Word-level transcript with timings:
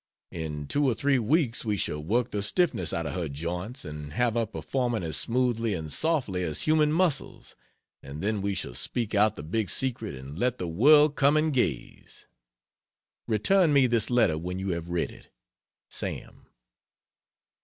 In 0.31 0.65
two 0.65 0.83
or 0.89 0.95
three 0.95 1.19
weeks 1.19 1.63
we 1.63 1.77
shall 1.77 2.03
work 2.03 2.31
the 2.31 2.41
stiffness 2.41 2.91
out 2.91 3.05
of 3.05 3.13
her 3.13 3.29
joints 3.29 3.85
and 3.85 4.13
have 4.13 4.33
her 4.33 4.47
performing 4.47 5.03
as 5.03 5.15
smoothly 5.15 5.75
and 5.75 5.93
softly 5.93 6.41
as 6.41 6.63
human 6.63 6.91
muscles, 6.91 7.55
and 8.01 8.19
then 8.19 8.41
we 8.41 8.55
shall 8.55 8.73
speak 8.73 9.13
out 9.13 9.35
the 9.35 9.43
big 9.43 9.69
secret 9.69 10.15
and 10.15 10.39
let 10.39 10.57
the 10.57 10.67
world 10.67 11.15
come 11.15 11.37
and 11.37 11.53
gaze. 11.53 12.25
Return 13.27 13.73
me 13.73 13.85
this 13.85 14.09
letter 14.09 14.39
when 14.39 14.57
you 14.57 14.69
have 14.69 14.89
read 14.89 15.11
it. 15.11 15.29
SAM. 15.91 16.47